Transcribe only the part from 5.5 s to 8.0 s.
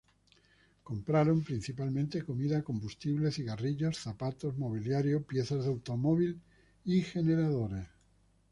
de automóvil y generadores.